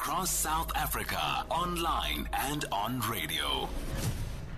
across 0.00 0.30
South 0.30 0.74
Africa, 0.74 1.44
online 1.50 2.26
and 2.32 2.64
on 2.72 3.00
radio. 3.00 3.68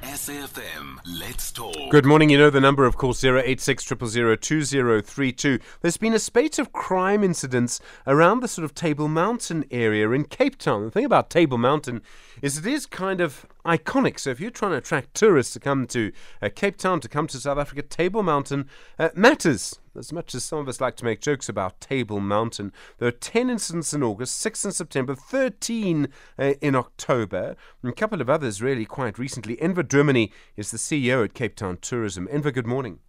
SAFM, 0.05 0.99
let's 1.19 1.51
talk. 1.51 1.91
Good 1.91 2.05
morning. 2.05 2.31
You 2.31 2.39
know 2.39 2.49
the 2.49 2.61
number, 2.61 2.85
of 2.85 2.97
course, 2.97 3.25
086 3.25 3.85
2032. 3.85 5.59
There's 5.81 5.97
been 5.97 6.15
a 6.15 6.21
spate 6.21 6.61
of 6.61 6.73
crime 6.73 7.25
incidents 7.25 7.81
around 8.07 8.39
the 8.39 8.47
sort 8.47 8.65
of 8.65 8.73
Table 8.73 9.09
Mountain 9.09 9.65
area 9.73 10.09
in 10.13 10.27
Cape 10.27 10.59
Town. 10.59 10.85
The 10.85 10.91
thing 10.93 11.05
about 11.05 11.29
Table 11.29 11.59
Mountain 11.59 12.03
is 12.41 12.59
it 12.59 12.67
is 12.67 12.87
kind 12.87 13.21
of 13.21 13.45
iconic. 13.65 14.19
So 14.19 14.31
if 14.31 14.41
you're 14.41 14.51
trying 14.51 14.73
to 14.73 14.79
attract 14.79 15.15
tourists 15.15 15.53
to 15.55 15.61
come 15.61 15.87
to 15.89 16.13
uh, 16.41 16.49
Cape 16.55 16.77
Town, 16.77 17.01
to 17.01 17.09
come 17.09 17.27
to 17.29 17.39
South 17.39 17.59
Africa, 17.59 17.83
Table 17.83 18.23
Mountain 18.23 18.69
uh, 18.99 19.11
matters. 19.15 19.79
As 19.95 20.11
much 20.11 20.35
as 20.35 20.43
some 20.43 20.59
of 20.59 20.69
us 20.69 20.81
like 20.81 20.97
to 20.97 21.05
make 21.05 21.21
jokes 21.21 21.51
about 21.51 21.81
Table 21.81 22.19
Mountain, 22.19 22.73
there 22.99 23.09
are 23.09 23.13
10 23.13 23.51
incidents 23.51 23.93
in 23.93 24.03
August, 24.03 24.37
6 24.37 24.65
in 24.65 24.73
September, 24.73 25.15
13 25.15 26.09
uh, 26.39 26.55
in 26.63 26.75
October, 26.75 27.57
and 27.83 27.93
a 27.93 27.95
couple 27.95 28.23
of 28.23 28.31
others 28.31 28.63
really 28.63 28.87
quite 28.87 29.19
recently. 29.19 29.61
Enver 29.61 29.83
Duminy 29.83 30.33
is 30.57 30.71
the 30.71 30.79
CEO 30.79 31.25
at 31.25 31.35
Cape 31.35 31.57
Town 31.57 31.77
Tourism. 31.83 32.27
Enver, 32.31 32.51
good 32.51 32.67
morning. 32.67 33.01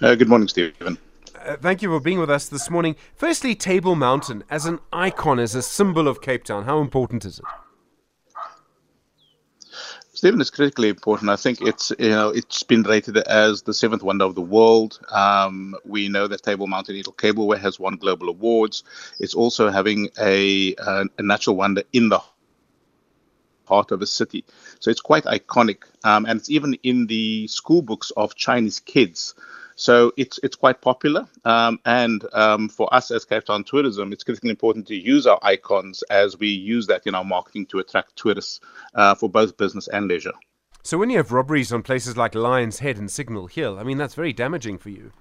Uh, 0.00 0.14
good 0.14 0.30
morning, 0.30 0.48
Stephen. 0.48 0.96
Uh, 1.50 1.56
thank 1.56 1.82
you 1.82 1.88
for 1.88 1.98
being 1.98 2.20
with 2.20 2.30
us 2.30 2.48
this 2.48 2.70
morning. 2.70 2.94
Firstly, 3.16 3.56
Table 3.56 3.96
Mountain 3.96 4.44
as 4.48 4.66
an 4.66 4.78
icon, 4.92 5.40
as 5.40 5.56
a 5.56 5.62
symbol 5.62 6.06
of 6.06 6.22
Cape 6.22 6.44
Town, 6.44 6.62
how 6.62 6.80
important 6.80 7.24
is 7.24 7.40
it? 7.40 7.44
Stephen, 10.12 10.40
it's 10.40 10.50
critically 10.50 10.88
important. 10.88 11.28
I 11.28 11.34
think 11.34 11.60
it's 11.60 11.90
you 11.98 12.10
know 12.10 12.28
it's 12.28 12.62
been 12.62 12.84
rated 12.84 13.16
as 13.16 13.62
the 13.62 13.74
seventh 13.74 14.04
wonder 14.04 14.26
of 14.26 14.36
the 14.36 14.40
world. 14.40 15.00
Um, 15.10 15.74
we 15.84 16.08
know 16.08 16.28
that 16.28 16.44
Table 16.44 16.68
Mountain 16.68 16.94
Aerial 16.94 17.14
Cableway 17.14 17.58
has 17.58 17.80
won 17.80 17.96
global 17.96 18.28
awards. 18.28 18.84
It's 19.18 19.34
also 19.34 19.70
having 19.70 20.08
a, 20.20 20.76
a, 20.78 21.06
a 21.18 21.22
natural 21.22 21.56
wonder 21.56 21.82
in 21.92 22.10
the 22.10 22.20
heart 23.64 23.90
of 23.90 24.02
a 24.02 24.06
city, 24.06 24.44
so 24.78 24.88
it's 24.88 25.00
quite 25.00 25.24
iconic. 25.24 25.78
Um, 26.04 26.26
and 26.26 26.38
it's 26.38 26.48
even 26.50 26.74
in 26.84 27.08
the 27.08 27.48
school 27.48 27.82
books 27.82 28.12
of 28.16 28.36
Chinese 28.36 28.78
kids. 28.78 29.34
So 29.80 30.12
it's 30.18 30.38
it's 30.42 30.56
quite 30.56 30.82
popular, 30.82 31.26
um, 31.46 31.78
and 31.86 32.22
um, 32.34 32.68
for 32.68 32.92
us 32.92 33.10
as 33.10 33.24
Cape 33.24 33.44
Town 33.44 33.64
Tourism, 33.64 34.12
it's 34.12 34.22
critically 34.22 34.50
important 34.50 34.86
to 34.88 34.94
use 34.94 35.26
our 35.26 35.38
icons 35.42 36.02
as 36.10 36.38
we 36.38 36.48
use 36.48 36.86
that 36.88 37.06
in 37.06 37.14
our 37.14 37.24
marketing 37.24 37.64
to 37.70 37.78
attract 37.78 38.14
tourists 38.14 38.60
uh, 38.94 39.14
for 39.14 39.30
both 39.30 39.56
business 39.56 39.88
and 39.88 40.06
leisure. 40.06 40.34
So 40.82 40.98
when 40.98 41.08
you 41.08 41.16
have 41.16 41.32
robberies 41.32 41.72
on 41.72 41.82
places 41.82 42.14
like 42.14 42.34
Lions 42.34 42.80
Head 42.80 42.98
and 42.98 43.10
Signal 43.10 43.46
Hill, 43.46 43.78
I 43.78 43.82
mean 43.82 43.96
that's 43.96 44.14
very 44.14 44.34
damaging 44.34 44.76
for 44.76 44.90
you. 44.90 45.12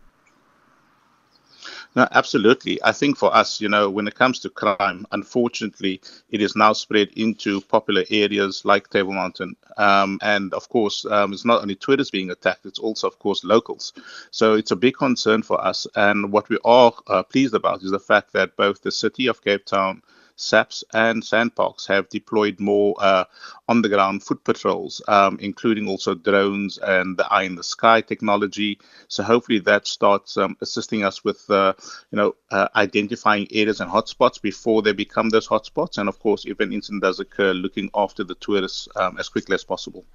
No, 1.95 2.07
absolutely. 2.11 2.81
I 2.83 2.91
think 2.91 3.17
for 3.17 3.35
us, 3.35 3.59
you 3.59 3.67
know, 3.67 3.89
when 3.89 4.07
it 4.07 4.13
comes 4.15 4.39
to 4.41 4.49
crime, 4.49 5.07
unfortunately, 5.11 6.01
it 6.29 6.41
is 6.41 6.55
now 6.55 6.73
spread 6.73 7.09
into 7.15 7.61
popular 7.61 8.05
areas 8.11 8.63
like 8.63 8.89
Table 8.89 9.13
Mountain. 9.13 9.55
Um, 9.75 10.19
and 10.21 10.53
of 10.53 10.69
course, 10.69 11.05
um, 11.05 11.33
it's 11.33 11.45
not 11.45 11.61
only 11.61 11.75
tourists 11.75 12.11
being 12.11 12.29
attacked, 12.29 12.65
it's 12.67 12.79
also, 12.79 13.07
of 13.07 13.17
course, 13.17 13.43
locals. 13.43 13.93
So 14.29 14.53
it's 14.53 14.71
a 14.71 14.75
big 14.75 14.95
concern 14.95 15.41
for 15.41 15.59
us. 15.65 15.87
And 15.95 16.31
what 16.31 16.47
we 16.49 16.59
are 16.63 16.93
uh, 17.07 17.23
pleased 17.23 17.55
about 17.55 17.81
is 17.81 17.91
the 17.91 17.99
fact 17.99 18.33
that 18.33 18.55
both 18.55 18.81
the 18.81 18.91
city 18.91 19.25
of 19.27 19.43
Cape 19.43 19.65
Town, 19.65 20.03
SAPS 20.39 20.85
and 20.93 21.21
SANParks 21.21 21.85
have 21.87 22.07
deployed 22.07 22.59
more 22.61 22.95
uh, 22.99 23.25
on 23.67 23.81
the 23.81 23.89
ground 23.89 24.23
foot 24.23 24.41
patrols, 24.45 25.01
um, 25.09 25.37
including 25.41 25.87
also 25.87 26.15
drones 26.15 26.77
and 26.77 27.17
the 27.17 27.27
eye 27.31 27.43
in 27.43 27.55
the 27.55 27.63
sky 27.63 27.99
technology. 27.99 28.79
So 29.09 29.21
hopefully 29.21 29.59
that 29.59 29.85
starts 29.85 30.37
um, 30.37 30.55
assisting 30.61 31.03
us 31.03 31.25
with, 31.25 31.49
uh, 31.49 31.73
you 32.11 32.15
know, 32.15 32.35
uh, 32.51 32.69
identifying 32.77 33.47
areas 33.51 33.81
and 33.81 33.91
hotspots 33.91 34.41
before 34.41 34.81
they 34.81 34.93
become 34.93 35.29
those 35.29 35.47
hotspots. 35.47 35.97
And 35.97 36.07
of 36.07 36.19
course, 36.19 36.45
if 36.45 36.59
an 36.61 36.71
incident 36.71 37.03
does 37.03 37.19
occur, 37.19 37.53
looking 37.53 37.89
after 37.93 38.23
the 38.23 38.35
tourists 38.35 38.87
um, 38.95 39.17
as 39.19 39.27
quickly 39.27 39.55
as 39.55 39.65
possible. 39.65 40.05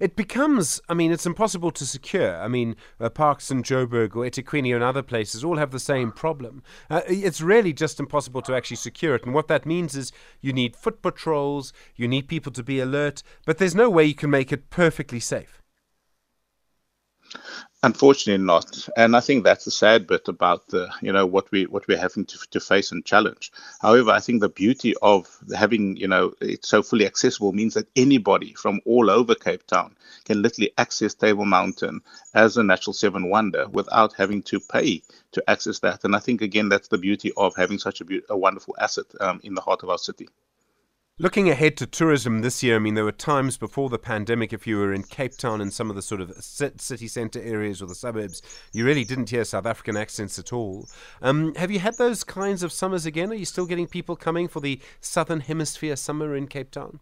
It 0.00 0.16
becomes, 0.16 0.80
I 0.88 0.94
mean, 0.94 1.12
it's 1.12 1.26
impossible 1.26 1.70
to 1.72 1.84
secure. 1.84 2.40
I 2.40 2.48
mean, 2.48 2.76
uh, 2.98 3.10
Parks 3.10 3.50
and 3.50 3.62
Joburg 3.62 4.16
or 4.16 4.24
eThekwini 4.24 4.74
and 4.74 4.82
other 4.82 5.02
places 5.02 5.44
all 5.44 5.58
have 5.58 5.72
the 5.72 5.78
same 5.78 6.10
problem. 6.10 6.62
Uh, 6.88 7.02
it's 7.06 7.42
really 7.42 7.74
just 7.74 8.00
impossible 8.00 8.40
to 8.42 8.54
actually 8.54 8.78
secure 8.78 9.14
it. 9.14 9.24
And 9.24 9.34
what 9.34 9.48
that 9.48 9.66
means 9.66 9.73
means 9.74 9.96
is 9.96 10.12
you 10.40 10.52
need 10.52 10.76
foot 10.76 11.02
patrols, 11.02 11.72
you 11.96 12.06
need 12.06 12.28
people 12.28 12.52
to 12.52 12.62
be 12.62 12.80
alert, 12.80 13.22
but 13.44 13.58
there's 13.58 13.74
no 13.74 13.90
way 13.90 14.04
you 14.04 14.14
can 14.14 14.30
make 14.30 14.52
it 14.52 14.70
perfectly 14.70 15.20
safe. 15.20 15.63
Unfortunately, 17.82 18.42
not, 18.42 18.88
and 18.96 19.14
I 19.14 19.20
think 19.20 19.44
that's 19.44 19.66
the 19.66 19.70
sad 19.70 20.06
bit 20.06 20.26
about 20.26 20.66
the 20.68 20.88
you 21.02 21.12
know 21.12 21.26
what 21.26 21.50
we 21.50 21.66
what 21.66 21.86
we're 21.86 21.98
having 21.98 22.24
to, 22.24 22.38
to 22.52 22.58
face 22.58 22.92
and 22.92 23.04
challenge. 23.04 23.52
However, 23.82 24.10
I 24.10 24.20
think 24.20 24.40
the 24.40 24.48
beauty 24.48 24.94
of 25.02 25.28
having 25.54 25.94
you 25.96 26.08
know 26.08 26.32
it 26.40 26.64
so 26.64 26.82
fully 26.82 27.04
accessible 27.04 27.52
means 27.52 27.74
that 27.74 27.88
anybody 27.94 28.54
from 28.54 28.80
all 28.86 29.10
over 29.10 29.34
Cape 29.34 29.66
Town 29.66 29.94
can 30.24 30.40
literally 30.40 30.72
access 30.78 31.12
Table 31.12 31.44
Mountain 31.44 32.00
as 32.32 32.56
a 32.56 32.62
natural 32.62 32.94
seven 32.94 33.28
wonder 33.28 33.68
without 33.68 34.14
having 34.14 34.42
to 34.44 34.60
pay 34.60 35.02
to 35.32 35.44
access 35.50 35.80
that. 35.80 36.04
And 36.04 36.16
I 36.16 36.20
think 36.20 36.40
again 36.40 36.70
that's 36.70 36.88
the 36.88 36.96
beauty 36.96 37.32
of 37.36 37.54
having 37.54 37.78
such 37.78 38.00
a, 38.00 38.06
be- 38.06 38.22
a 38.30 38.36
wonderful 38.36 38.74
asset 38.80 39.06
um, 39.20 39.40
in 39.44 39.54
the 39.54 39.60
heart 39.60 39.82
of 39.82 39.90
our 39.90 39.98
city. 39.98 40.28
Looking 41.20 41.48
ahead 41.48 41.76
to 41.76 41.86
tourism 41.86 42.40
this 42.40 42.60
year, 42.60 42.74
I 42.74 42.80
mean, 42.80 42.94
there 42.94 43.04
were 43.04 43.12
times 43.12 43.56
before 43.56 43.88
the 43.88 44.00
pandemic, 44.00 44.52
if 44.52 44.66
you 44.66 44.78
were 44.78 44.92
in 44.92 45.04
Cape 45.04 45.36
Town 45.36 45.60
and 45.60 45.72
some 45.72 45.88
of 45.88 45.94
the 45.94 46.02
sort 46.02 46.20
of 46.20 46.32
city 46.42 47.06
centre 47.06 47.40
areas 47.40 47.80
or 47.80 47.86
the 47.86 47.94
suburbs, 47.94 48.42
you 48.72 48.84
really 48.84 49.04
didn't 49.04 49.30
hear 49.30 49.44
South 49.44 49.64
African 49.64 49.96
accents 49.96 50.40
at 50.40 50.52
all. 50.52 50.88
Um, 51.22 51.54
have 51.54 51.70
you 51.70 51.78
had 51.78 51.98
those 51.98 52.24
kinds 52.24 52.64
of 52.64 52.72
summers 52.72 53.06
again? 53.06 53.30
Are 53.30 53.36
you 53.36 53.44
still 53.44 53.64
getting 53.64 53.86
people 53.86 54.16
coming 54.16 54.48
for 54.48 54.58
the 54.58 54.80
Southern 55.00 55.38
Hemisphere 55.38 55.94
summer 55.94 56.34
in 56.34 56.48
Cape 56.48 56.72
Town? 56.72 56.98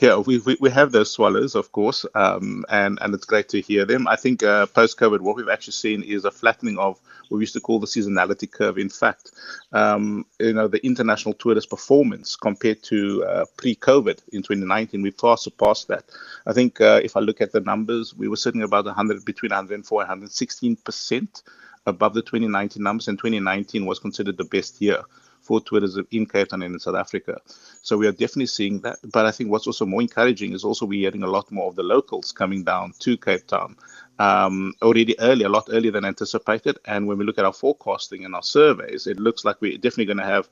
Yeah, 0.00 0.16
we, 0.16 0.38
we, 0.38 0.56
we 0.58 0.70
have 0.70 0.92
those 0.92 1.10
swallows, 1.10 1.54
of 1.54 1.72
course, 1.72 2.06
um, 2.14 2.64
and, 2.70 2.98
and 3.02 3.14
it's 3.14 3.26
great 3.26 3.50
to 3.50 3.60
hear 3.60 3.84
them. 3.84 4.08
I 4.08 4.16
think 4.16 4.42
uh, 4.42 4.64
post 4.64 4.98
COVID, 4.98 5.20
what 5.20 5.36
we've 5.36 5.50
actually 5.50 5.74
seen 5.74 6.02
is 6.02 6.24
a 6.24 6.30
flattening 6.30 6.78
of 6.78 6.98
what 7.28 7.36
we 7.36 7.42
used 7.42 7.52
to 7.52 7.60
call 7.60 7.78
the 7.78 7.86
seasonality 7.86 8.50
curve. 8.50 8.78
In 8.78 8.88
fact, 8.88 9.32
um, 9.74 10.24
you 10.38 10.54
know, 10.54 10.68
the 10.68 10.84
international 10.86 11.34
tourist 11.34 11.68
performance 11.68 12.34
compared 12.34 12.82
to 12.84 13.22
uh, 13.24 13.44
pre 13.58 13.76
COVID 13.76 14.20
in 14.32 14.42
2019, 14.42 15.02
we 15.02 15.10
far 15.10 15.36
surpassed 15.36 15.88
that. 15.88 16.04
I 16.46 16.54
think 16.54 16.80
uh, 16.80 17.02
if 17.04 17.14
I 17.14 17.20
look 17.20 17.42
at 17.42 17.52
the 17.52 17.60
numbers, 17.60 18.16
we 18.16 18.26
were 18.26 18.36
sitting 18.36 18.62
about 18.62 18.86
100, 18.86 19.22
between 19.26 19.50
104 19.50 20.00
and 20.00 20.08
116 20.08 20.76
percent 20.76 21.42
above 21.84 22.14
the 22.14 22.22
2019 22.22 22.82
numbers, 22.82 23.08
and 23.08 23.18
2019 23.18 23.84
was 23.84 23.98
considered 23.98 24.38
the 24.38 24.44
best 24.44 24.80
year 24.80 25.02
for 25.50 25.60
tourism 25.60 26.06
in 26.12 26.26
Cape 26.26 26.46
Town 26.46 26.62
and 26.62 26.74
in 26.74 26.78
South 26.78 26.94
Africa. 26.94 27.40
So 27.82 27.96
we 27.96 28.06
are 28.06 28.12
definitely 28.12 28.46
seeing 28.46 28.78
that. 28.82 28.98
But 29.02 29.26
I 29.26 29.32
think 29.32 29.50
what's 29.50 29.66
also 29.66 29.84
more 29.84 30.00
encouraging 30.00 30.52
is 30.52 30.62
also 30.62 30.86
we're 30.86 31.10
hearing 31.10 31.24
a 31.24 31.26
lot 31.26 31.50
more 31.50 31.66
of 31.66 31.74
the 31.74 31.82
locals 31.82 32.30
coming 32.30 32.62
down 32.62 32.92
to 33.00 33.16
Cape 33.16 33.48
Town 33.48 33.76
um, 34.20 34.74
already 34.80 35.18
early, 35.18 35.42
a 35.42 35.48
lot 35.48 35.68
earlier 35.72 35.90
than 35.90 36.04
anticipated. 36.04 36.78
And 36.84 37.08
when 37.08 37.18
we 37.18 37.24
look 37.24 37.36
at 37.36 37.44
our 37.44 37.52
forecasting 37.52 38.24
and 38.24 38.32
our 38.36 38.44
surveys, 38.44 39.08
it 39.08 39.18
looks 39.18 39.44
like 39.44 39.60
we're 39.60 39.76
definitely 39.76 40.04
going 40.04 40.18
to 40.18 40.24
have 40.36 40.48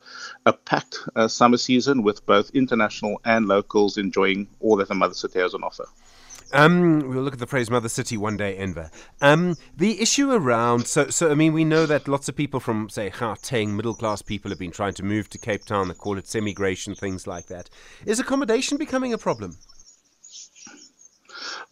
a 0.46 0.52
packed 0.52 0.98
uh, 1.14 1.28
summer 1.28 1.58
season 1.58 2.02
with 2.02 2.26
both 2.26 2.50
international 2.50 3.20
and 3.24 3.46
locals 3.46 3.98
enjoying 3.98 4.48
all 4.58 4.74
that 4.78 4.88
the 4.88 4.96
Mother 4.96 5.14
City 5.14 5.38
has 5.38 5.54
on 5.54 5.62
offer. 5.62 5.86
Um, 6.52 7.00
we'll 7.00 7.22
look 7.22 7.34
at 7.34 7.38
the 7.38 7.46
phrase 7.46 7.70
"Mother 7.70 7.88
City" 7.88 8.16
one 8.16 8.36
day, 8.36 8.56
Enver. 8.56 8.90
Um, 9.20 9.56
the 9.76 10.00
issue 10.00 10.32
around 10.32 10.86
so 10.86 11.08
so 11.08 11.30
I 11.30 11.34
mean 11.34 11.52
we 11.52 11.64
know 11.64 11.84
that 11.86 12.08
lots 12.08 12.28
of 12.28 12.36
people 12.36 12.60
from 12.60 12.88
say 12.88 13.10
Gauteng, 13.10 13.74
middle 13.74 13.94
class 13.94 14.22
people 14.22 14.50
have 14.50 14.58
been 14.58 14.70
trying 14.70 14.94
to 14.94 15.02
move 15.02 15.28
to 15.30 15.38
Cape 15.38 15.64
Town. 15.64 15.88
They 15.88 15.94
call 15.94 16.16
it 16.18 16.26
semigration, 16.26 16.94
things 16.94 17.26
like 17.26 17.46
that. 17.46 17.68
Is 18.06 18.18
accommodation 18.18 18.78
becoming 18.78 19.12
a 19.12 19.18
problem? 19.18 19.58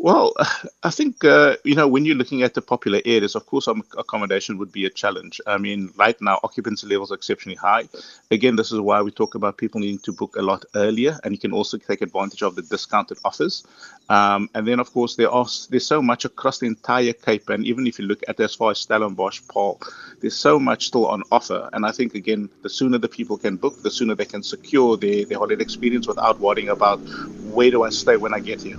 Well, 0.07 0.35
I 0.85 0.91
think 0.91 1.25
uh, 1.25 1.57
you 1.65 1.75
know 1.75 1.89
when 1.89 2.05
you're 2.05 2.21
looking 2.23 2.43
at 2.45 2.55
the 2.55 2.63
popular 2.63 3.01
areas, 3.05 3.35
of 3.35 3.45
course, 3.47 3.67
accommodation 3.99 4.57
would 4.59 4.71
be 4.71 4.85
a 4.85 4.91
challenge. 5.03 5.41
I 5.49 5.59
mean, 5.59 5.91
right 5.97 6.17
now 6.21 6.39
occupancy 6.45 6.87
levels 6.87 7.11
are 7.11 7.17
exceptionally 7.17 7.57
high. 7.57 7.89
Again, 8.31 8.55
this 8.55 8.71
is 8.71 8.79
why 8.79 9.03
we 9.03 9.11
talk 9.11 9.35
about 9.35 9.59
people 9.59 9.81
needing 9.81 9.99
to 10.07 10.13
book 10.13 10.37
a 10.37 10.43
lot 10.43 10.65
earlier, 10.77 11.19
and 11.25 11.35
you 11.35 11.41
can 11.41 11.53
also 11.53 11.77
take 11.77 12.03
advantage 12.03 12.43
of 12.43 12.55
the 12.55 12.63
discounted 12.63 13.19
offers. 13.25 13.67
Um, 14.09 14.49
and 14.55 14.65
then, 14.69 14.79
of 14.79 14.93
course, 14.93 15.17
there 15.17 15.29
are 15.29 15.47
there's 15.71 15.89
so 15.89 16.01
much 16.01 16.25
across 16.25 16.61
the 16.61 16.67
entire 16.67 17.13
Cape, 17.13 17.49
and 17.49 17.67
even 17.67 17.89
if 17.89 17.99
you 17.99 18.05
look 18.05 18.23
at 18.29 18.39
as 18.39 18.55
far 18.55 18.71
as 18.71 18.79
Stellenbosch, 18.79 19.41
Paarl, 19.53 19.81
there's 20.21 20.37
so 20.37 20.61
much 20.61 20.87
still 20.87 21.07
on 21.07 21.25
offer. 21.33 21.69
And 21.73 21.85
I 21.85 21.91
think 21.91 22.15
again, 22.15 22.49
the 22.63 22.71
sooner 22.71 22.99
the 22.99 23.09
people 23.09 23.39
can 23.39 23.57
book, 23.57 23.83
the 23.83 23.91
sooner 23.91 24.15
they 24.15 24.25
can 24.25 24.45
secure 24.45 24.97
their, 24.97 25.25
their 25.25 25.39
holiday 25.39 25.61
experience 25.61 26.07
without 26.07 26.39
worrying 26.39 26.69
about 26.69 27.01
where 27.43 27.73
do 27.73 27.83
I 27.83 27.89
stay 27.89 28.17
when 28.17 28.33
I 28.33 28.39
get 28.39 28.63
here. 28.63 28.79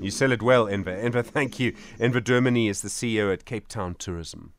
You 0.00 0.10
sell 0.12 0.30
it 0.32 0.42
well, 0.42 0.68
Enver. 0.68 0.90
Enver, 0.92 1.22
thank 1.22 1.58
you. 1.58 1.74
Enver 1.98 2.20
Duminy 2.20 2.70
is 2.70 2.82
the 2.82 2.88
CEO 2.88 3.32
at 3.32 3.44
Cape 3.44 3.66
Town 3.66 3.94
Tourism. 3.94 4.52